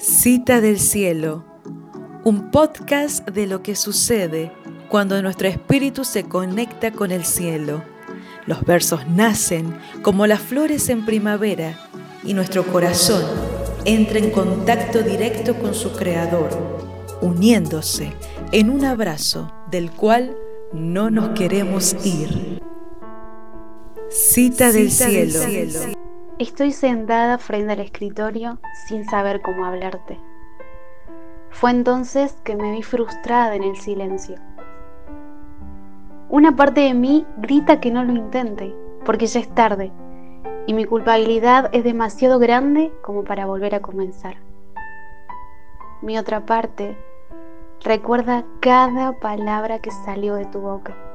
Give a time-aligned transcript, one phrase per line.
[0.00, 1.44] Cita del Cielo,
[2.24, 4.50] un podcast de lo que sucede
[4.88, 7.84] cuando nuestro espíritu se conecta con el cielo.
[8.46, 11.78] Los versos nacen como las flores en primavera
[12.24, 13.22] y nuestro corazón
[13.84, 16.48] entra en contacto directo con su Creador,
[17.20, 18.14] uniéndose
[18.52, 20.34] en un abrazo del cual
[20.72, 22.62] no nos queremos ir.
[24.08, 25.40] Cita, del, cielo.
[26.40, 30.18] Estoy sentada frente al escritorio sin saber cómo hablarte.
[31.50, 34.36] Fue entonces que me vi frustrada en el silencio.
[36.30, 39.92] Una parte de mí grita que no lo intente, porque ya es tarde,
[40.66, 44.36] y mi culpabilidad es demasiado grande como para volver a comenzar.
[46.00, 46.96] Mi otra parte
[47.84, 51.09] recuerda cada palabra que salió de tu boca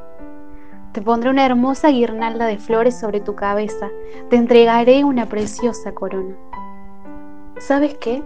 [0.96, 3.90] te pondré una hermosa guirnalda de flores sobre tu cabeza.
[4.30, 6.38] Te entregaré una preciosa corona.
[7.58, 8.24] ¿Sabes qué?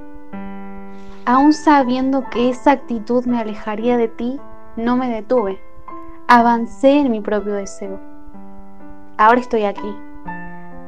[1.25, 4.39] Aún sabiendo que esa actitud me alejaría de ti,
[4.75, 5.59] no me detuve.
[6.27, 7.99] Avancé en mi propio deseo.
[9.17, 9.95] Ahora estoy aquí,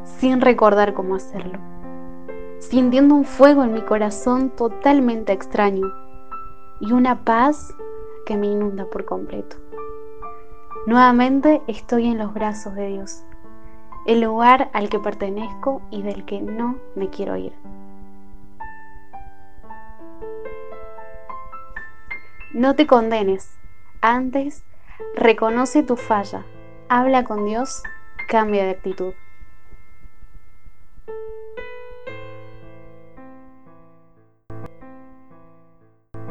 [0.04, 1.58] sin recordar cómo hacerlo,
[2.60, 5.92] sintiendo un fuego en mi corazón totalmente extraño
[6.80, 7.74] y una paz
[8.28, 9.56] que me inunda por completo.
[10.86, 13.24] Nuevamente estoy en los brazos de Dios,
[14.08, 17.54] el lugar al que pertenezco y del que no me quiero ir.
[22.54, 23.58] No te condenes,
[24.02, 24.66] antes
[25.16, 26.44] reconoce tu falla,
[26.90, 27.84] habla con Dios,
[28.28, 29.14] cambia de actitud.